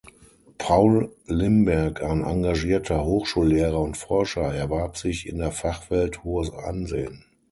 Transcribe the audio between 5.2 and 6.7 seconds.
in der Fachwelt hohes